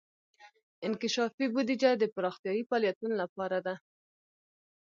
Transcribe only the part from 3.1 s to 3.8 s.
لپاره ده.